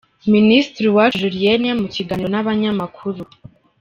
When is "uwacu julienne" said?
0.89-1.69